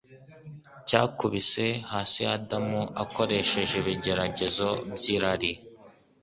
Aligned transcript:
cyakubise 0.87 1.65
hasi 1.91 2.21
Adamu. 2.35 2.81
Akoresheje 3.03 3.73
ibigeragezo 3.81 4.67
by’irari 4.93 5.51